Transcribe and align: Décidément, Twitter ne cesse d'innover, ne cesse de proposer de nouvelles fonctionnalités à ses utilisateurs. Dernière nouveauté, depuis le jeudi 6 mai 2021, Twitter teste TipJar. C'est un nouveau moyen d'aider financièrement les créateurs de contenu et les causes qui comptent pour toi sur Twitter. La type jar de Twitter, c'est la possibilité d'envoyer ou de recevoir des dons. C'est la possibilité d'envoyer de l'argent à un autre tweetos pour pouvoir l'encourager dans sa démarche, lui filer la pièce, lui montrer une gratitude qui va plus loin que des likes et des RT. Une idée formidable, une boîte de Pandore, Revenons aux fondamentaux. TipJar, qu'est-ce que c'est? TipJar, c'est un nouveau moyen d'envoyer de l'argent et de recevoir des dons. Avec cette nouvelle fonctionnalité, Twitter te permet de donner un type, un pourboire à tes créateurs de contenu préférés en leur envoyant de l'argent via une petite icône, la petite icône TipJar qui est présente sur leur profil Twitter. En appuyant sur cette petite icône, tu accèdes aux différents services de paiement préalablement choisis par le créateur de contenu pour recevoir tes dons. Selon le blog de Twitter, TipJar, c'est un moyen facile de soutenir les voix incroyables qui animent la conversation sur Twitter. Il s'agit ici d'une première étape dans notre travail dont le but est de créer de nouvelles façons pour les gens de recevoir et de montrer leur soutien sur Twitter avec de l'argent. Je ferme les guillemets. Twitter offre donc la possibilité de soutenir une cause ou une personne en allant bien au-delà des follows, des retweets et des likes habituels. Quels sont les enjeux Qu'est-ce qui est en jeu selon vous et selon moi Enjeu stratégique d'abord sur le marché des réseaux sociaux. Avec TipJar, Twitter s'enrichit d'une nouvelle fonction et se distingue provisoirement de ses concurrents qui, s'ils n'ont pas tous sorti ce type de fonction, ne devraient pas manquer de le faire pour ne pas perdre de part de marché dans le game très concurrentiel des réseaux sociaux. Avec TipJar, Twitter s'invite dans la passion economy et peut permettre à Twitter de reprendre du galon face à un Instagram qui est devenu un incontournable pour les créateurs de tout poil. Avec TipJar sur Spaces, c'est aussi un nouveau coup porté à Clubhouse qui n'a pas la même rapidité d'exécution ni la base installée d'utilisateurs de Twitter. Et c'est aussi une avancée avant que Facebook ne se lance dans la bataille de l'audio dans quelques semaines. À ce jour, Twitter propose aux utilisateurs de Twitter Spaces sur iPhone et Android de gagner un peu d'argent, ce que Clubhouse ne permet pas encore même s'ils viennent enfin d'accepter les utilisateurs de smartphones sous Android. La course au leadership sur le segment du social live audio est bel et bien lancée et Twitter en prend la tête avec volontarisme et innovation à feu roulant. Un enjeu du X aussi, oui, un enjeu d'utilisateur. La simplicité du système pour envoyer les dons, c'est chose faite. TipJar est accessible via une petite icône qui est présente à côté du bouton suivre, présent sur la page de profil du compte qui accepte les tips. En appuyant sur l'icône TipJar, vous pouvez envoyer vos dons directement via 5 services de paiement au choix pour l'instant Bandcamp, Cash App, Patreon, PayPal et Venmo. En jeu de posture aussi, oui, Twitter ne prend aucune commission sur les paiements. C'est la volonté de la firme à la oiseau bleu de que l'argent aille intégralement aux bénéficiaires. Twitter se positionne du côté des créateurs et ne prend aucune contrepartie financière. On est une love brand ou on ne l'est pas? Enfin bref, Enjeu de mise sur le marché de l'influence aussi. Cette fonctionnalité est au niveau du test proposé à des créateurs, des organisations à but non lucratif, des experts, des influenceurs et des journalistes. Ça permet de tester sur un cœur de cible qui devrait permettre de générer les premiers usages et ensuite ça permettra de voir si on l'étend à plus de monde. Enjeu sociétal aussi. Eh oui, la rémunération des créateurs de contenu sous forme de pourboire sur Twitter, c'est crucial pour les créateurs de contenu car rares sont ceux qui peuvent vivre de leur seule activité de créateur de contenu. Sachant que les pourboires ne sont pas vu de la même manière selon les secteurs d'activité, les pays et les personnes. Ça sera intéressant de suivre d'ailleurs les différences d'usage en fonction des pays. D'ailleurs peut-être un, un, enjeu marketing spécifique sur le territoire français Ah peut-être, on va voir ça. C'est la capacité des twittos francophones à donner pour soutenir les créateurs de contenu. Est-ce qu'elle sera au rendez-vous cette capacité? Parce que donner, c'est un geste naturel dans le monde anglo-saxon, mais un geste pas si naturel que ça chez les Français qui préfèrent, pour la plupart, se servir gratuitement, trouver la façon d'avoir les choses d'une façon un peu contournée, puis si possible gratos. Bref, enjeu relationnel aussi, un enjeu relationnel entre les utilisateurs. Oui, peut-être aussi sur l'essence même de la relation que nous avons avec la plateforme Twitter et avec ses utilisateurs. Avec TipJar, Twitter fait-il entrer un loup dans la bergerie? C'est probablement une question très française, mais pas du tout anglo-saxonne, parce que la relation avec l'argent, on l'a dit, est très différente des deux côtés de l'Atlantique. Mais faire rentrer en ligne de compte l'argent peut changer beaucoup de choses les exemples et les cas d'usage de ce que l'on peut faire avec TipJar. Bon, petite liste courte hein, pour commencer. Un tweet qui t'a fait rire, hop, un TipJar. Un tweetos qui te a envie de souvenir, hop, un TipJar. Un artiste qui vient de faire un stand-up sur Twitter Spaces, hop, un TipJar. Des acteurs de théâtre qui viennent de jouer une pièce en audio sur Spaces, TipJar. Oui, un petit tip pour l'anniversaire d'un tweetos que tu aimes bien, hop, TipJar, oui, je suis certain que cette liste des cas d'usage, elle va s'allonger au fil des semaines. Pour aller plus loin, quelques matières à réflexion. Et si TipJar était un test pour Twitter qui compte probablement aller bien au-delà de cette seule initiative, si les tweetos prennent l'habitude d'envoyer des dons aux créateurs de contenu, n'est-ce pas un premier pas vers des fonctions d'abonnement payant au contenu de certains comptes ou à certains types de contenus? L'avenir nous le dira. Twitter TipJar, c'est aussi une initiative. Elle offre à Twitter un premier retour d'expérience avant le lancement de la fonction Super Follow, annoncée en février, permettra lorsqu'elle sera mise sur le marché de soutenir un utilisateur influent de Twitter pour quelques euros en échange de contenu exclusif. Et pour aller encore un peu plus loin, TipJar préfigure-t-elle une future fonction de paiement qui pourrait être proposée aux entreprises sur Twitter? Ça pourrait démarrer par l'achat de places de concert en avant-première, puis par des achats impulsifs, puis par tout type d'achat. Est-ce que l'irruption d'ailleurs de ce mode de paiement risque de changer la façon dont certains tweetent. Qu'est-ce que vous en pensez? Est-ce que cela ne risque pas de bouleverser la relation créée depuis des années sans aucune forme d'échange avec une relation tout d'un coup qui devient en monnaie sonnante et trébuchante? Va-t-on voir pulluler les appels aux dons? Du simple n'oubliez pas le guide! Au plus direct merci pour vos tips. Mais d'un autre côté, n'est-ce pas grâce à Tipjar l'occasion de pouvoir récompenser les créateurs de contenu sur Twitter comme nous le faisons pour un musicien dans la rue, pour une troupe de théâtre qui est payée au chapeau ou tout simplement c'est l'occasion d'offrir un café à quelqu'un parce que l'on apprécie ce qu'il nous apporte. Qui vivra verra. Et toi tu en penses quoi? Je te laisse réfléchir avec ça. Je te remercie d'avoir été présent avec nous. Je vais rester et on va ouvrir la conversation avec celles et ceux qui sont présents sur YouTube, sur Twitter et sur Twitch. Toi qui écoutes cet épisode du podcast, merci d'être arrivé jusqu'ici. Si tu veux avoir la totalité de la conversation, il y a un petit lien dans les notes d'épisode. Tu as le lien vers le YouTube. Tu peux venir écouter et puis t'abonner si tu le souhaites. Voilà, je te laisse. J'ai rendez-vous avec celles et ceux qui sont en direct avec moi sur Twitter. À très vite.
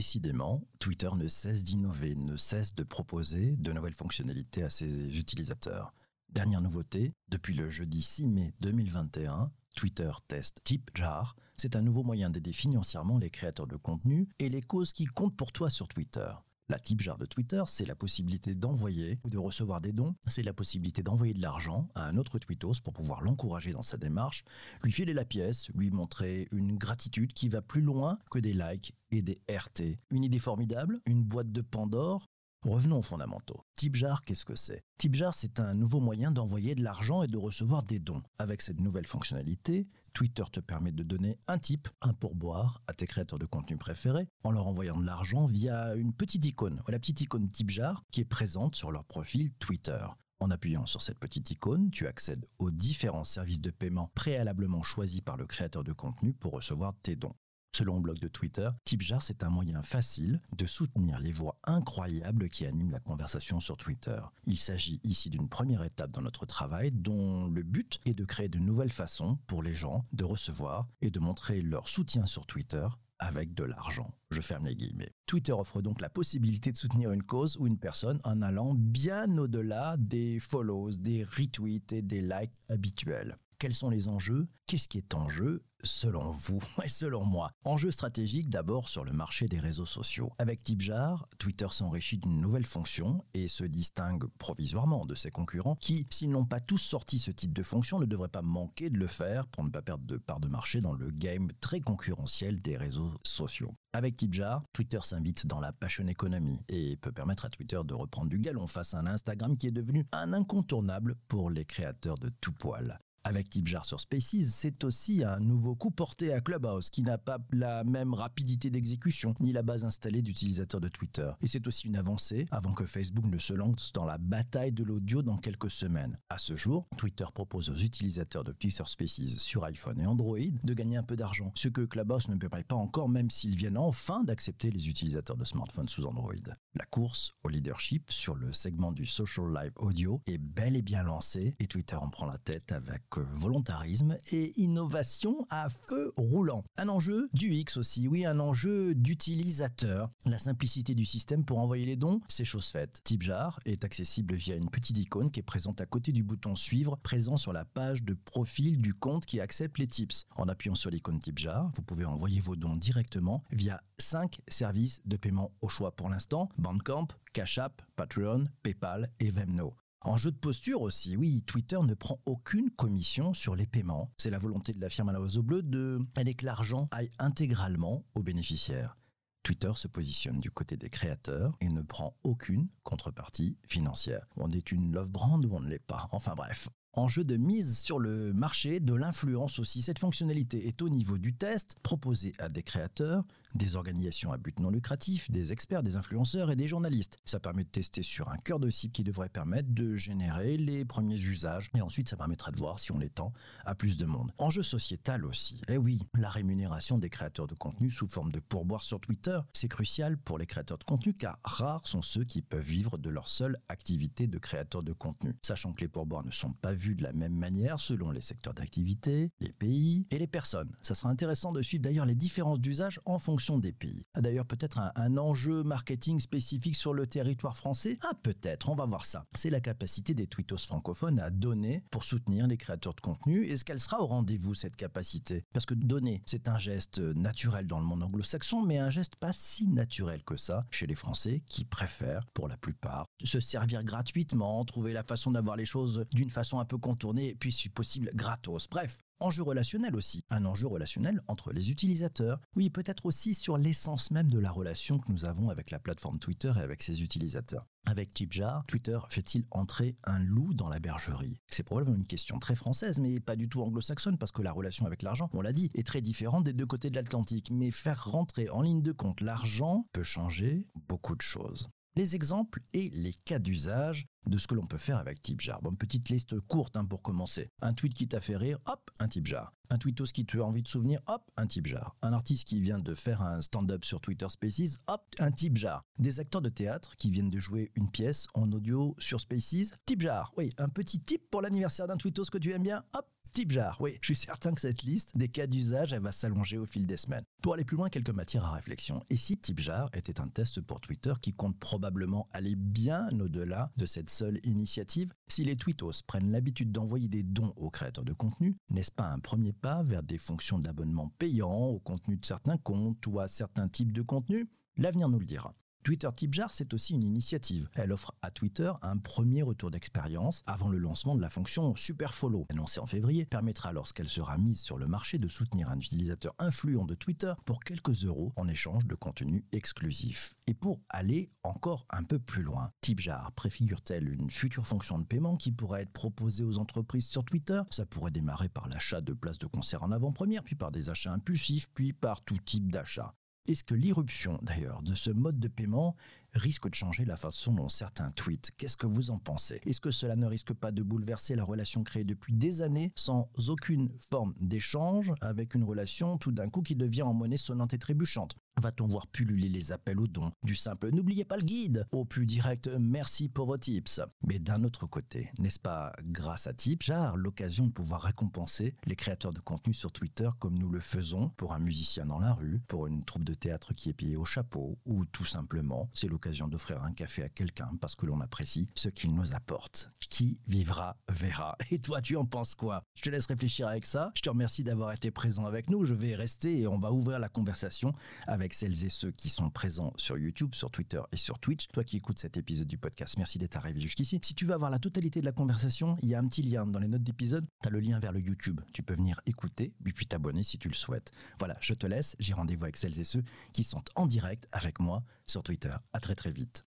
Décidément, 0.00 0.66
Twitter 0.78 1.10
ne 1.14 1.28
cesse 1.28 1.62
d'innover, 1.62 2.14
ne 2.14 2.34
cesse 2.34 2.74
de 2.74 2.84
proposer 2.84 3.54
de 3.58 3.70
nouvelles 3.70 3.92
fonctionnalités 3.92 4.62
à 4.62 4.70
ses 4.70 5.18
utilisateurs. 5.18 5.92
Dernière 6.30 6.62
nouveauté, 6.62 7.12
depuis 7.28 7.52
le 7.52 7.68
jeudi 7.68 8.00
6 8.00 8.28
mai 8.28 8.54
2021, 8.62 9.52
Twitter 9.76 10.10
teste 10.26 10.64
TipJar. 10.64 11.36
C'est 11.52 11.76
un 11.76 11.82
nouveau 11.82 12.02
moyen 12.02 12.30
d'aider 12.30 12.54
financièrement 12.54 13.18
les 13.18 13.28
créateurs 13.28 13.66
de 13.66 13.76
contenu 13.76 14.26
et 14.38 14.48
les 14.48 14.62
causes 14.62 14.94
qui 14.94 15.04
comptent 15.04 15.36
pour 15.36 15.52
toi 15.52 15.68
sur 15.68 15.86
Twitter. 15.86 16.30
La 16.70 16.78
type 16.78 17.00
jar 17.00 17.18
de 17.18 17.26
Twitter, 17.26 17.64
c'est 17.66 17.84
la 17.84 17.96
possibilité 17.96 18.54
d'envoyer 18.54 19.18
ou 19.24 19.28
de 19.28 19.38
recevoir 19.38 19.80
des 19.80 19.90
dons. 19.90 20.14
C'est 20.28 20.44
la 20.44 20.52
possibilité 20.52 21.02
d'envoyer 21.02 21.34
de 21.34 21.42
l'argent 21.42 21.88
à 21.96 22.06
un 22.06 22.16
autre 22.16 22.38
tweetos 22.38 22.74
pour 22.84 22.92
pouvoir 22.92 23.22
l'encourager 23.22 23.72
dans 23.72 23.82
sa 23.82 23.96
démarche, 23.96 24.44
lui 24.84 24.92
filer 24.92 25.12
la 25.12 25.24
pièce, 25.24 25.68
lui 25.74 25.90
montrer 25.90 26.46
une 26.52 26.78
gratitude 26.78 27.32
qui 27.32 27.48
va 27.48 27.60
plus 27.60 27.80
loin 27.80 28.20
que 28.30 28.38
des 28.38 28.54
likes 28.54 28.94
et 29.10 29.20
des 29.20 29.42
RT. 29.50 29.98
Une 30.12 30.22
idée 30.22 30.38
formidable, 30.38 31.00
une 31.06 31.24
boîte 31.24 31.50
de 31.50 31.60
Pandore, 31.60 32.29
Revenons 32.62 32.98
aux 32.98 33.02
fondamentaux. 33.02 33.64
TipJar, 33.74 34.22
qu'est-ce 34.22 34.44
que 34.44 34.54
c'est? 34.54 34.84
TipJar, 34.98 35.34
c'est 35.34 35.60
un 35.60 35.72
nouveau 35.72 35.98
moyen 35.98 36.30
d'envoyer 36.30 36.74
de 36.74 36.82
l'argent 36.82 37.22
et 37.22 37.26
de 37.26 37.38
recevoir 37.38 37.82
des 37.82 37.98
dons. 37.98 38.22
Avec 38.38 38.60
cette 38.60 38.80
nouvelle 38.80 39.06
fonctionnalité, 39.06 39.88
Twitter 40.12 40.44
te 40.52 40.60
permet 40.60 40.92
de 40.92 41.02
donner 41.02 41.38
un 41.48 41.56
type, 41.56 41.88
un 42.02 42.12
pourboire 42.12 42.82
à 42.86 42.92
tes 42.92 43.06
créateurs 43.06 43.38
de 43.38 43.46
contenu 43.46 43.78
préférés 43.78 44.28
en 44.44 44.50
leur 44.50 44.66
envoyant 44.66 44.98
de 44.98 45.06
l'argent 45.06 45.46
via 45.46 45.94
une 45.94 46.12
petite 46.12 46.44
icône, 46.44 46.82
la 46.86 46.98
petite 46.98 47.22
icône 47.22 47.48
TipJar 47.48 48.04
qui 48.10 48.20
est 48.20 48.26
présente 48.26 48.76
sur 48.76 48.92
leur 48.92 49.06
profil 49.06 49.52
Twitter. 49.54 50.06
En 50.38 50.50
appuyant 50.50 50.84
sur 50.84 51.00
cette 51.00 51.18
petite 51.18 51.50
icône, 51.50 51.90
tu 51.90 52.06
accèdes 52.06 52.46
aux 52.58 52.70
différents 52.70 53.24
services 53.24 53.62
de 53.62 53.70
paiement 53.70 54.10
préalablement 54.14 54.82
choisis 54.82 55.22
par 55.22 55.38
le 55.38 55.46
créateur 55.46 55.82
de 55.82 55.94
contenu 55.94 56.34
pour 56.34 56.52
recevoir 56.52 56.92
tes 57.02 57.16
dons. 57.16 57.34
Selon 57.72 57.96
le 57.96 58.00
blog 58.02 58.18
de 58.18 58.28
Twitter, 58.28 58.68
TipJar, 58.84 59.22
c'est 59.22 59.42
un 59.42 59.50
moyen 59.50 59.82
facile 59.82 60.40
de 60.56 60.66
soutenir 60.66 61.20
les 61.20 61.30
voix 61.30 61.58
incroyables 61.64 62.48
qui 62.48 62.66
animent 62.66 62.90
la 62.90 63.00
conversation 63.00 63.60
sur 63.60 63.76
Twitter. 63.76 64.20
Il 64.44 64.58
s'agit 64.58 65.00
ici 65.04 65.30
d'une 65.30 65.48
première 65.48 65.84
étape 65.84 66.10
dans 66.10 66.20
notre 66.20 66.46
travail 66.46 66.90
dont 66.90 67.46
le 67.46 67.62
but 67.62 68.00
est 68.04 68.14
de 68.14 68.24
créer 68.24 68.48
de 68.48 68.58
nouvelles 68.58 68.92
façons 68.92 69.38
pour 69.46 69.62
les 69.62 69.74
gens 69.74 70.04
de 70.12 70.24
recevoir 70.24 70.88
et 71.00 71.10
de 71.10 71.20
montrer 71.20 71.62
leur 71.62 71.88
soutien 71.88 72.26
sur 72.26 72.44
Twitter 72.46 72.86
avec 73.20 73.54
de 73.54 73.64
l'argent. 73.64 74.14
Je 74.30 74.40
ferme 74.40 74.66
les 74.66 74.74
guillemets. 74.74 75.12
Twitter 75.26 75.52
offre 75.52 75.82
donc 75.82 76.00
la 76.00 76.08
possibilité 76.08 76.72
de 76.72 76.76
soutenir 76.76 77.12
une 77.12 77.22
cause 77.22 77.56
ou 77.58 77.66
une 77.66 77.78
personne 77.78 78.18
en 78.24 78.42
allant 78.42 78.74
bien 78.74 79.36
au-delà 79.38 79.96
des 79.98 80.40
follows, 80.40 80.90
des 80.92 81.24
retweets 81.24 81.92
et 81.92 82.02
des 82.02 82.22
likes 82.22 82.56
habituels. 82.68 83.36
Quels 83.60 83.74
sont 83.74 83.90
les 83.90 84.08
enjeux 84.08 84.48
Qu'est-ce 84.66 84.88
qui 84.88 84.96
est 84.96 85.12
en 85.12 85.28
jeu 85.28 85.62
selon 85.84 86.30
vous 86.30 86.62
et 86.82 86.88
selon 86.88 87.26
moi 87.26 87.50
Enjeu 87.62 87.90
stratégique 87.90 88.48
d'abord 88.48 88.88
sur 88.88 89.04
le 89.04 89.12
marché 89.12 89.48
des 89.48 89.58
réseaux 89.58 89.84
sociaux. 89.84 90.32
Avec 90.38 90.64
TipJar, 90.64 91.28
Twitter 91.36 91.66
s'enrichit 91.70 92.16
d'une 92.16 92.40
nouvelle 92.40 92.64
fonction 92.64 93.22
et 93.34 93.48
se 93.48 93.64
distingue 93.64 94.24
provisoirement 94.38 95.04
de 95.04 95.14
ses 95.14 95.30
concurrents 95.30 95.76
qui, 95.78 96.06
s'ils 96.08 96.30
n'ont 96.30 96.46
pas 96.46 96.60
tous 96.60 96.78
sorti 96.78 97.18
ce 97.18 97.30
type 97.30 97.52
de 97.52 97.62
fonction, 97.62 97.98
ne 97.98 98.06
devraient 98.06 98.28
pas 98.28 98.40
manquer 98.40 98.88
de 98.88 98.96
le 98.96 99.06
faire 99.06 99.46
pour 99.46 99.62
ne 99.62 99.68
pas 99.68 99.82
perdre 99.82 100.06
de 100.06 100.16
part 100.16 100.40
de 100.40 100.48
marché 100.48 100.80
dans 100.80 100.94
le 100.94 101.10
game 101.10 101.52
très 101.60 101.80
concurrentiel 101.80 102.62
des 102.62 102.78
réseaux 102.78 103.12
sociaux. 103.24 103.74
Avec 103.92 104.16
TipJar, 104.16 104.64
Twitter 104.72 105.00
s'invite 105.02 105.46
dans 105.46 105.60
la 105.60 105.74
passion 105.74 106.06
economy 106.06 106.60
et 106.70 106.96
peut 106.96 107.12
permettre 107.12 107.44
à 107.44 107.50
Twitter 107.50 107.80
de 107.84 107.92
reprendre 107.92 108.30
du 108.30 108.38
galon 108.38 108.66
face 108.66 108.94
à 108.94 109.00
un 109.00 109.06
Instagram 109.06 109.58
qui 109.58 109.66
est 109.66 109.70
devenu 109.70 110.06
un 110.12 110.32
incontournable 110.32 111.16
pour 111.28 111.50
les 111.50 111.66
créateurs 111.66 112.16
de 112.16 112.30
tout 112.40 112.52
poil. 112.52 112.98
Avec 113.22 113.50
TipJar 113.50 113.84
sur 113.84 114.00
Spaces, 114.00 114.46
c'est 114.46 114.82
aussi 114.82 115.24
un 115.24 115.40
nouveau 115.40 115.74
coup 115.74 115.90
porté 115.90 116.32
à 116.32 116.40
Clubhouse 116.40 116.88
qui 116.88 117.02
n'a 117.02 117.18
pas 117.18 117.36
la 117.52 117.84
même 117.84 118.14
rapidité 118.14 118.70
d'exécution 118.70 119.34
ni 119.40 119.52
la 119.52 119.62
base 119.62 119.84
installée 119.84 120.22
d'utilisateurs 120.22 120.80
de 120.80 120.88
Twitter. 120.88 121.30
Et 121.42 121.46
c'est 121.46 121.66
aussi 121.66 121.88
une 121.88 121.96
avancée 121.96 122.46
avant 122.50 122.72
que 122.72 122.86
Facebook 122.86 123.26
ne 123.26 123.36
se 123.36 123.52
lance 123.52 123.92
dans 123.92 124.06
la 124.06 124.16
bataille 124.16 124.72
de 124.72 124.84
l'audio 124.84 125.20
dans 125.20 125.36
quelques 125.36 125.70
semaines. 125.70 126.18
À 126.30 126.38
ce 126.38 126.56
jour, 126.56 126.88
Twitter 126.96 127.26
propose 127.34 127.68
aux 127.68 127.76
utilisateurs 127.76 128.42
de 128.42 128.52
Twitter 128.52 128.84
Spaces 128.86 129.36
sur 129.36 129.64
iPhone 129.64 130.00
et 130.00 130.06
Android 130.06 130.38
de 130.64 130.74
gagner 130.74 130.96
un 130.96 131.02
peu 131.02 131.16
d'argent, 131.16 131.52
ce 131.54 131.68
que 131.68 131.82
Clubhouse 131.82 132.28
ne 132.30 132.36
permet 132.36 132.64
pas 132.64 132.76
encore 132.76 133.10
même 133.10 133.28
s'ils 133.28 133.54
viennent 133.54 133.76
enfin 133.76 134.24
d'accepter 134.24 134.70
les 134.70 134.88
utilisateurs 134.88 135.36
de 135.36 135.44
smartphones 135.44 135.90
sous 135.90 136.06
Android. 136.06 136.32
La 136.74 136.86
course 136.86 137.32
au 137.44 137.48
leadership 137.50 138.10
sur 138.10 138.34
le 138.34 138.54
segment 138.54 138.92
du 138.92 139.04
social 139.04 139.52
live 139.52 139.72
audio 139.76 140.22
est 140.26 140.38
bel 140.38 140.74
et 140.74 140.82
bien 140.82 141.02
lancée 141.02 141.54
et 141.58 141.66
Twitter 141.66 141.96
en 141.96 142.08
prend 142.08 142.24
la 142.24 142.38
tête 142.38 142.72
avec 142.72 143.09
volontarisme 143.18 144.18
et 144.30 144.52
innovation 144.60 145.46
à 145.50 145.68
feu 145.68 146.12
roulant. 146.16 146.64
Un 146.76 146.88
enjeu 146.88 147.28
du 147.32 147.50
X 147.52 147.76
aussi, 147.76 148.08
oui, 148.08 148.24
un 148.24 148.38
enjeu 148.40 148.94
d'utilisateur. 148.94 150.10
La 150.24 150.38
simplicité 150.38 150.94
du 150.94 151.04
système 151.04 151.44
pour 151.44 151.58
envoyer 151.58 151.86
les 151.86 151.96
dons, 151.96 152.20
c'est 152.28 152.44
chose 152.44 152.68
faite. 152.68 153.00
TipJar 153.04 153.60
est 153.64 153.84
accessible 153.84 154.34
via 154.34 154.56
une 154.56 154.70
petite 154.70 154.98
icône 154.98 155.30
qui 155.30 155.40
est 155.40 155.44
présente 155.44 155.80
à 155.80 155.86
côté 155.86 156.12
du 156.12 156.22
bouton 156.22 156.54
suivre, 156.54 156.96
présent 156.96 157.36
sur 157.36 157.52
la 157.52 157.64
page 157.64 158.04
de 158.04 158.14
profil 158.14 158.80
du 158.80 158.94
compte 158.94 159.26
qui 159.26 159.40
accepte 159.40 159.78
les 159.78 159.86
tips. 159.86 160.26
En 160.36 160.48
appuyant 160.48 160.74
sur 160.74 160.90
l'icône 160.90 161.20
TipJar, 161.20 161.72
vous 161.74 161.82
pouvez 161.82 162.04
envoyer 162.04 162.40
vos 162.40 162.56
dons 162.56 162.76
directement 162.76 163.42
via 163.50 163.82
5 163.98 164.40
services 164.48 165.02
de 165.04 165.16
paiement 165.16 165.52
au 165.60 165.68
choix 165.68 165.94
pour 165.94 166.08
l'instant 166.08 166.48
Bandcamp, 166.58 167.08
Cash 167.32 167.58
App, 167.58 167.82
Patreon, 167.96 168.48
PayPal 168.62 169.10
et 169.20 169.30
Venmo. 169.30 169.79
En 170.02 170.16
jeu 170.16 170.30
de 170.30 170.38
posture 170.38 170.80
aussi, 170.80 171.14
oui, 171.14 171.42
Twitter 171.42 171.78
ne 171.82 171.92
prend 171.92 172.22
aucune 172.24 172.70
commission 172.70 173.34
sur 173.34 173.54
les 173.54 173.66
paiements. 173.66 174.10
C'est 174.16 174.30
la 174.30 174.38
volonté 174.38 174.72
de 174.72 174.80
la 174.80 174.88
firme 174.88 175.10
à 175.10 175.12
la 175.12 175.20
oiseau 175.20 175.42
bleu 175.42 175.62
de 175.62 176.00
que 176.14 176.44
l'argent 176.46 176.86
aille 176.90 177.10
intégralement 177.18 178.06
aux 178.14 178.22
bénéficiaires. 178.22 178.96
Twitter 179.42 179.72
se 179.74 179.88
positionne 179.88 180.40
du 180.40 180.50
côté 180.50 180.78
des 180.78 180.88
créateurs 180.88 181.52
et 181.60 181.68
ne 181.68 181.82
prend 181.82 182.16
aucune 182.22 182.68
contrepartie 182.82 183.58
financière. 183.66 184.26
On 184.36 184.50
est 184.50 184.72
une 184.72 184.90
love 184.90 185.10
brand 185.10 185.44
ou 185.44 185.54
on 185.54 185.60
ne 185.60 185.68
l'est 185.68 185.78
pas? 185.78 186.08
Enfin 186.12 186.34
bref, 186.34 186.70
Enjeu 186.92 187.22
de 187.22 187.36
mise 187.36 187.78
sur 187.78 188.00
le 188.00 188.32
marché 188.32 188.80
de 188.80 188.94
l'influence 188.94 189.60
aussi. 189.60 189.80
Cette 189.80 190.00
fonctionnalité 190.00 190.66
est 190.66 190.82
au 190.82 190.88
niveau 190.88 191.18
du 191.18 191.36
test 191.36 191.76
proposé 191.84 192.32
à 192.40 192.48
des 192.48 192.64
créateurs, 192.64 193.22
des 193.54 193.76
organisations 193.76 194.32
à 194.32 194.38
but 194.38 194.58
non 194.60 194.70
lucratif, 194.70 195.30
des 195.30 195.52
experts, 195.52 195.82
des 195.82 195.96
influenceurs 195.96 196.50
et 196.50 196.56
des 196.56 196.68
journalistes. 196.68 197.18
Ça 197.24 197.40
permet 197.40 197.64
de 197.64 197.68
tester 197.68 198.02
sur 198.02 198.30
un 198.30 198.36
cœur 198.36 198.58
de 198.60 198.70
cible 198.70 198.92
qui 198.92 199.04
devrait 199.04 199.28
permettre 199.28 199.68
de 199.70 199.96
générer 199.96 200.56
les 200.56 200.84
premiers 200.84 201.18
usages 201.18 201.70
et 201.74 201.80
ensuite 201.80 202.08
ça 202.08 202.16
permettra 202.16 202.52
de 202.52 202.56
voir 202.56 202.78
si 202.78 202.92
on 202.92 202.98
l'étend 202.98 203.32
à 203.64 203.74
plus 203.74 203.96
de 203.96 204.06
monde. 204.06 204.32
Enjeu 204.38 204.62
sociétal 204.62 205.24
aussi. 205.24 205.60
Eh 205.68 205.76
oui, 205.76 206.00
la 206.14 206.30
rémunération 206.30 206.98
des 206.98 207.10
créateurs 207.10 207.46
de 207.46 207.54
contenu 207.54 207.90
sous 207.90 208.08
forme 208.08 208.32
de 208.32 208.40
pourboire 208.40 208.82
sur 208.82 209.00
Twitter, 209.00 209.38
c'est 209.52 209.68
crucial 209.68 210.16
pour 210.16 210.38
les 210.38 210.46
créateurs 210.46 210.78
de 210.78 210.84
contenu 210.84 211.12
car 211.12 211.38
rares 211.44 211.86
sont 211.86 212.02
ceux 212.02 212.24
qui 212.24 212.42
peuvent 212.42 212.64
vivre 212.64 212.98
de 212.98 213.10
leur 213.10 213.28
seule 213.28 213.58
activité 213.68 214.26
de 214.26 214.38
créateur 214.38 214.82
de 214.82 214.92
contenu. 214.92 215.36
Sachant 215.42 215.72
que 215.72 215.80
les 215.80 215.88
pourboires 215.88 216.24
ne 216.24 216.30
sont 216.30 216.52
pas 216.52 216.72
vu 216.72 216.94
de 216.94 217.02
la 217.02 217.12
même 217.12 217.34
manière 217.34 217.80
selon 217.80 218.10
les 218.10 218.20
secteurs 218.20 218.54
d'activité, 218.54 219.32
les 219.40 219.52
pays 219.52 220.06
et 220.10 220.18
les 220.18 220.26
personnes. 220.26 220.70
Ça 220.82 220.94
sera 220.94 221.10
intéressant 221.10 221.52
de 221.52 221.62
suivre 221.62 221.82
d'ailleurs 221.82 222.06
les 222.06 222.14
différences 222.14 222.60
d'usage 222.60 223.00
en 223.04 223.18
fonction 223.18 223.39
des 223.58 223.72
pays. 223.72 224.04
D'ailleurs 224.16 224.46
peut-être 224.46 224.78
un, 224.78 224.92
un, 224.94 225.16
enjeu 225.16 225.62
marketing 225.62 226.20
spécifique 226.20 226.76
sur 226.76 226.94
le 226.94 227.06
territoire 227.06 227.56
français 227.56 227.98
Ah 228.02 228.14
peut-être, 228.22 228.68
on 228.68 228.74
va 228.74 228.84
voir 228.84 229.04
ça. 229.04 229.24
C'est 229.34 229.50
la 229.50 229.60
capacité 229.60 230.14
des 230.14 230.26
twittos 230.26 230.58
francophones 230.58 231.18
à 231.18 231.30
donner 231.30 231.82
pour 231.90 232.04
soutenir 232.04 232.46
les 232.46 232.56
créateurs 232.56 232.94
de 232.94 233.00
contenu. 233.00 233.46
Est-ce 233.46 233.64
qu'elle 233.64 233.80
sera 233.80 234.00
au 234.02 234.06
rendez-vous 234.06 234.54
cette 234.54 234.76
capacité? 234.76 235.44
Parce 235.52 235.66
que 235.66 235.74
donner, 235.74 236.22
c'est 236.26 236.48
un 236.48 236.58
geste 236.58 236.98
naturel 236.98 237.66
dans 237.66 237.80
le 237.80 237.86
monde 237.86 238.02
anglo-saxon, 238.02 238.62
mais 238.62 238.78
un 238.78 238.90
geste 238.90 239.16
pas 239.16 239.32
si 239.32 239.68
naturel 239.68 240.22
que 240.24 240.36
ça 240.36 240.66
chez 240.70 240.86
les 240.86 240.94
Français 240.94 241.42
qui 241.46 241.64
préfèrent, 241.64 242.26
pour 242.34 242.48
la 242.48 242.56
plupart, 242.56 243.06
se 243.24 243.40
servir 243.40 243.84
gratuitement, 243.84 244.64
trouver 244.64 244.92
la 244.92 245.02
façon 245.02 245.30
d'avoir 245.30 245.56
les 245.56 245.66
choses 245.66 246.04
d'une 246.12 246.30
façon 246.30 246.60
un 246.60 246.64
peu 246.64 246.78
contournée, 246.78 247.34
puis 247.38 247.52
si 247.52 247.68
possible 247.68 248.10
gratos. 248.14 248.68
Bref, 248.68 248.98
enjeu 249.20 249.42
relationnel 249.42 249.94
aussi, 249.94 250.24
un 250.30 250.44
enjeu 250.44 250.66
relationnel 250.66 251.22
entre 251.28 251.52
les 251.52 251.70
utilisateurs. 251.70 252.40
Oui, 252.56 252.70
peut-être 252.70 253.06
aussi 253.06 253.34
sur 253.34 253.58
l'essence 253.58 254.10
même 254.10 254.30
de 254.30 254.38
la 254.38 254.50
relation 254.50 254.98
que 254.98 255.10
nous 255.10 255.24
avons 255.24 255.50
avec 255.50 255.70
la 255.70 255.78
plateforme 255.78 256.18
Twitter 256.18 256.52
et 256.56 256.60
avec 256.60 256.82
ses 256.82 257.02
utilisateurs. 257.02 257.66
Avec 257.86 258.12
TipJar, 258.12 258.64
Twitter 258.66 258.98
fait-il 259.08 259.46
entrer 259.50 259.96
un 260.04 260.18
loup 260.18 260.54
dans 260.54 260.68
la 260.68 260.80
bergerie? 260.80 261.40
C'est 261.48 261.62
probablement 261.62 261.96
une 261.96 262.06
question 262.06 262.38
très 262.38 262.54
française, 262.54 263.00
mais 263.00 263.20
pas 263.20 263.36
du 263.36 263.48
tout 263.48 263.62
anglo-saxonne, 263.62 264.18
parce 264.18 264.32
que 264.32 264.42
la 264.42 264.52
relation 264.52 264.86
avec 264.86 265.02
l'argent, 265.02 265.30
on 265.32 265.40
l'a 265.40 265.52
dit, 265.52 265.70
est 265.74 265.86
très 265.86 266.02
différente 266.02 266.44
des 266.44 266.52
deux 266.52 266.66
côtés 266.66 266.90
de 266.90 266.96
l'Atlantique. 266.96 267.50
Mais 267.50 267.70
faire 267.70 268.04
rentrer 268.04 268.48
en 268.50 268.62
ligne 268.62 268.82
de 268.82 268.92
compte 268.92 269.20
l'argent 269.20 269.86
peut 269.92 270.02
changer 270.02 270.66
beaucoup 270.88 271.16
de 271.16 271.22
choses 271.22 271.70
les 271.96 272.14
exemples 272.14 272.60
et 272.72 272.90
les 272.90 273.12
cas 273.12 273.38
d'usage 273.38 274.06
de 274.26 274.38
ce 274.38 274.46
que 274.46 274.54
l'on 274.54 274.66
peut 274.66 274.78
faire 274.78 274.98
avec 274.98 275.22
TipJar. 275.22 275.60
Bon, 275.62 275.74
petite 275.74 276.08
liste 276.08 276.38
courte 276.40 276.76
hein, 276.76 276.84
pour 276.84 277.02
commencer. 277.02 277.50
Un 277.62 277.72
tweet 277.72 277.94
qui 277.94 278.06
t'a 278.06 278.20
fait 278.20 278.36
rire, 278.36 278.58
hop, 278.66 278.90
un 278.98 279.08
TipJar. 279.08 279.52
Un 279.70 279.78
tweetos 279.78 280.06
qui 280.12 280.26
te 280.26 280.38
a 280.38 280.44
envie 280.44 280.62
de 280.62 280.68
souvenir, 280.68 281.00
hop, 281.06 281.22
un 281.36 281.46
TipJar. 281.46 281.96
Un 282.02 282.12
artiste 282.12 282.46
qui 282.46 282.60
vient 282.60 282.78
de 282.78 282.94
faire 282.94 283.22
un 283.22 283.40
stand-up 283.40 283.84
sur 283.84 284.00
Twitter 284.00 284.28
Spaces, 284.28 284.78
hop, 284.88 285.02
un 285.18 285.30
TipJar. 285.30 285.84
Des 285.98 286.20
acteurs 286.20 286.42
de 286.42 286.48
théâtre 286.48 286.96
qui 286.96 287.10
viennent 287.10 287.30
de 287.30 287.40
jouer 287.40 287.70
une 287.74 287.90
pièce 287.90 288.26
en 288.34 288.50
audio 288.52 288.94
sur 288.98 289.20
Spaces, 289.20 289.72
TipJar. 289.86 290.32
Oui, 290.36 290.52
un 290.58 290.68
petit 290.68 291.00
tip 291.00 291.30
pour 291.30 291.40
l'anniversaire 291.42 291.86
d'un 291.86 291.96
tweetos 291.96 292.26
que 292.30 292.38
tu 292.38 292.52
aimes 292.52 292.62
bien, 292.62 292.84
hop, 292.94 293.08
TipJar, 293.30 293.80
oui, 293.80 293.96
je 294.00 294.06
suis 294.06 294.26
certain 294.26 294.52
que 294.52 294.60
cette 294.60 294.82
liste 294.82 295.16
des 295.16 295.28
cas 295.28 295.46
d'usage, 295.46 295.92
elle 295.92 296.02
va 296.02 296.12
s'allonger 296.12 296.58
au 296.58 296.66
fil 296.66 296.86
des 296.86 296.96
semaines. 296.96 297.24
Pour 297.42 297.54
aller 297.54 297.64
plus 297.64 297.76
loin, 297.76 297.88
quelques 297.88 298.10
matières 298.10 298.44
à 298.44 298.52
réflexion. 298.52 299.02
Et 299.08 299.16
si 299.16 299.36
TipJar 299.36 299.88
était 299.94 300.20
un 300.20 300.28
test 300.28 300.60
pour 300.60 300.80
Twitter 300.80 301.12
qui 301.22 301.32
compte 301.32 301.58
probablement 301.58 302.28
aller 302.32 302.56
bien 302.56 303.08
au-delà 303.20 303.70
de 303.76 303.86
cette 303.86 304.10
seule 304.10 304.40
initiative, 304.44 305.12
si 305.28 305.44
les 305.44 305.56
tweetos 305.56 306.02
prennent 306.06 306.32
l'habitude 306.32 306.72
d'envoyer 306.72 307.08
des 307.08 307.22
dons 307.22 307.52
aux 307.56 307.70
créateurs 307.70 308.04
de 308.04 308.12
contenu, 308.12 308.56
n'est-ce 308.68 308.92
pas 308.92 309.08
un 309.08 309.18
premier 309.18 309.52
pas 309.52 309.82
vers 309.82 310.02
des 310.02 310.18
fonctions 310.18 310.58
d'abonnement 310.58 311.12
payant 311.18 311.52
au 311.52 311.78
contenu 311.78 312.16
de 312.16 312.24
certains 312.24 312.58
comptes 312.58 313.06
ou 313.06 313.20
à 313.20 313.28
certains 313.28 313.68
types 313.68 313.92
de 313.92 314.02
contenus? 314.02 314.48
L'avenir 314.76 315.08
nous 315.08 315.18
le 315.18 315.26
dira. 315.26 315.54
Twitter 315.82 316.08
TipJar, 316.14 316.52
c'est 316.52 316.74
aussi 316.74 316.94
une 316.94 317.04
initiative. 317.04 317.68
Elle 317.74 317.92
offre 317.92 318.14
à 318.20 318.30
Twitter 318.30 318.70
un 318.82 318.98
premier 318.98 319.42
retour 319.42 319.70
d'expérience 319.70 320.42
avant 320.46 320.68
le 320.68 320.78
lancement 320.78 321.14
de 321.14 321.22
la 321.22 321.30
fonction 321.30 321.74
Super 321.74 322.14
Follow, 322.14 322.46
annoncée 322.50 322.80
en 322.80 322.86
février, 322.86 323.24
permettra 323.24 323.72
lorsqu'elle 323.72 324.08
sera 324.08 324.36
mise 324.36 324.60
sur 324.60 324.76
le 324.76 324.86
marché 324.86 325.16
de 325.18 325.28
soutenir 325.28 325.70
un 325.70 325.78
utilisateur 325.78 326.34
influent 326.38 326.84
de 326.84 326.94
Twitter 326.94 327.32
pour 327.46 327.60
quelques 327.60 328.04
euros 328.04 328.32
en 328.36 328.46
échange 328.46 328.86
de 328.86 328.94
contenu 328.94 329.44
exclusif. 329.52 330.34
Et 330.46 330.54
pour 330.54 330.80
aller 330.90 331.30
encore 331.44 331.86
un 331.90 332.02
peu 332.02 332.18
plus 332.18 332.42
loin, 332.42 332.70
TipJar 332.82 333.32
préfigure-t-elle 333.32 334.08
une 334.08 334.30
future 334.30 334.66
fonction 334.66 334.98
de 334.98 335.04
paiement 335.04 335.36
qui 335.36 335.50
pourrait 335.50 335.82
être 335.82 335.92
proposée 335.92 336.44
aux 336.44 336.58
entreprises 336.58 337.06
sur 337.06 337.24
Twitter? 337.24 337.62
Ça 337.70 337.86
pourrait 337.86 338.10
démarrer 338.10 338.48
par 338.48 338.68
l'achat 338.68 339.00
de 339.00 339.14
places 339.14 339.38
de 339.38 339.46
concert 339.46 339.82
en 339.82 339.92
avant-première, 339.92 340.44
puis 340.44 340.56
par 340.56 340.72
des 340.72 340.90
achats 340.90 341.12
impulsifs, 341.12 341.70
puis 341.72 341.92
par 341.92 342.22
tout 342.22 342.38
type 342.38 342.70
d'achat. 342.70 343.14
Est-ce 343.46 343.64
que 343.64 343.74
l'irruption 343.74 344.38
d'ailleurs 344.42 344.82
de 344.82 344.94
ce 344.94 345.10
mode 345.10 345.38
de 345.38 345.48
paiement 345.48 345.96
risque 346.34 346.68
de 346.68 346.74
changer 346.74 347.04
la 347.04 347.16
façon 347.16 347.52
dont 347.52 347.68
certains 347.68 348.10
tweetent. 348.10 348.50
Qu'est-ce 348.56 348.76
que 348.76 348.86
vous 348.86 349.10
en 349.10 349.18
pensez? 349.18 349.60
Est-ce 349.66 349.80
que 349.80 349.90
cela 349.90 350.16
ne 350.16 350.26
risque 350.26 350.52
pas 350.52 350.72
de 350.72 350.82
bouleverser 350.82 351.36
la 351.36 351.44
relation 351.44 351.82
créée 351.82 352.04
depuis 352.04 352.32
des 352.32 352.62
années 352.62 352.92
sans 352.96 353.30
aucune 353.48 353.90
forme 354.10 354.34
d'échange 354.40 355.12
avec 355.20 355.54
une 355.54 355.64
relation 355.64 356.18
tout 356.18 356.32
d'un 356.32 356.48
coup 356.48 356.62
qui 356.62 356.76
devient 356.76 357.02
en 357.02 357.14
monnaie 357.14 357.36
sonnante 357.36 357.74
et 357.74 357.78
trébuchante? 357.78 358.36
Va-t-on 358.60 358.88
voir 358.88 359.06
pulluler 359.06 359.48
les 359.48 359.72
appels 359.72 360.00
aux 360.00 360.06
dons? 360.06 360.32
Du 360.42 360.54
simple 360.54 360.90
n'oubliez 360.90 361.24
pas 361.24 361.36
le 361.36 361.44
guide! 361.44 361.86
Au 361.92 362.04
plus 362.04 362.26
direct 362.26 362.68
merci 362.78 363.28
pour 363.28 363.46
vos 363.46 363.56
tips. 363.56 364.00
Mais 364.26 364.38
d'un 364.38 364.64
autre 364.64 364.86
côté, 364.86 365.30
n'est-ce 365.38 365.60
pas 365.60 365.92
grâce 366.04 366.46
à 366.46 366.52
Tipjar 366.52 367.16
l'occasion 367.16 367.66
de 367.66 367.72
pouvoir 367.72 368.02
récompenser 368.02 368.74
les 368.84 368.96
créateurs 368.96 369.32
de 369.32 369.40
contenu 369.40 369.72
sur 369.72 369.92
Twitter 369.92 370.28
comme 370.38 370.58
nous 370.58 370.68
le 370.68 370.80
faisons 370.80 371.30
pour 371.30 371.52
un 371.52 371.58
musicien 371.58 372.06
dans 372.06 372.18
la 372.18 372.34
rue, 372.34 372.60
pour 372.68 372.86
une 372.86 373.04
troupe 373.04 373.24
de 373.24 373.34
théâtre 373.34 373.72
qui 373.72 373.88
est 373.88 373.94
payée 373.94 374.16
au 374.16 374.24
chapeau 374.24 374.78
ou 374.84 375.04
tout 375.06 375.24
simplement 375.24 375.88
c'est 375.94 376.08
l'occasion 376.20 376.48
d'offrir 376.48 376.82
un 376.82 376.92
café 376.92 377.22
à 377.22 377.30
quelqu'un 377.30 377.70
parce 377.80 377.96
que 377.96 378.04
l'on 378.04 378.20
apprécie 378.20 378.68
ce 378.74 378.90
qu'il 378.90 379.14
nous 379.14 379.34
apporte. 379.34 379.90
Qui 380.10 380.38
vivra 380.46 380.98
verra. 381.08 381.56
Et 381.70 381.78
toi 381.78 382.02
tu 382.02 382.14
en 382.16 382.26
penses 382.26 382.54
quoi? 382.54 382.82
Je 382.94 383.00
te 383.00 383.08
laisse 383.08 383.24
réfléchir 383.24 383.68
avec 383.68 383.86
ça. 383.86 384.10
Je 384.14 384.20
te 384.20 384.28
remercie 384.28 384.62
d'avoir 384.62 384.92
été 384.92 385.10
présent 385.10 385.46
avec 385.46 385.70
nous. 385.70 385.86
Je 385.86 385.94
vais 385.94 386.14
rester 386.14 386.60
et 386.60 386.66
on 386.66 386.78
va 386.78 386.92
ouvrir 386.92 387.18
la 387.18 387.30
conversation 387.30 387.94
avec 388.26 388.52
celles 388.52 388.84
et 388.84 388.90
ceux 388.90 389.12
qui 389.12 389.30
sont 389.30 389.48
présents 389.48 389.94
sur 389.96 390.18
YouTube, 390.18 390.54
sur 390.54 390.70
Twitter 390.70 391.00
et 391.10 391.16
sur 391.16 391.38
Twitch. 391.38 391.68
Toi 391.68 391.84
qui 391.84 391.96
écoutes 391.96 392.18
cet 392.18 392.36
épisode 392.36 392.66
du 392.66 392.76
podcast, 392.76 393.14
merci 393.16 393.38
d'être 393.38 393.56
arrivé 393.56 393.80
jusqu'ici. 393.80 394.18
Si 394.22 394.34
tu 394.34 394.44
veux 394.44 394.52
avoir 394.52 394.70
la 394.70 394.78
totalité 394.78 395.20
de 395.20 395.24
la 395.24 395.32
conversation, 395.32 395.96
il 396.02 396.10
y 396.10 396.14
a 396.14 396.18
un 396.18 396.26
petit 396.26 396.42
lien 396.42 396.66
dans 396.66 396.80
les 396.80 396.88
notes 396.88 397.02
d'épisode. 397.02 397.46
Tu 397.62 397.68
as 397.68 397.70
le 397.70 397.80
lien 397.80 397.98
vers 397.98 398.12
le 398.12 398.20
YouTube. 398.20 398.60
Tu 398.74 398.82
peux 398.82 398.94
venir 398.94 399.22
écouter 399.24 399.72
et 399.86 399.92
puis 399.92 400.06
t'abonner 400.06 400.42
si 400.42 400.58
tu 400.58 400.68
le 400.68 400.74
souhaites. 400.74 401.12
Voilà, 401.38 401.56
je 401.60 401.72
te 401.72 401.86
laisse. 401.86 402.14
J'ai 402.18 402.34
rendez-vous 402.34 402.64
avec 402.64 402.76
celles 402.76 403.00
et 403.00 403.04
ceux 403.04 403.22
qui 403.54 403.64
sont 403.64 403.84
en 403.94 404.06
direct 404.06 404.46
avec 404.52 404.80
moi 404.80 405.02
sur 405.26 405.42
Twitter. 405.42 405.72
À 405.92 406.00
très 406.14 406.30
vite. 406.30 406.64